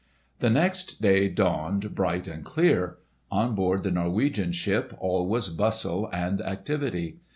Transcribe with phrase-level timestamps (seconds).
[0.39, 2.97] The next day dawned bright and clear.
[3.29, 7.17] On board the Norwegian ship all was bustle and activity.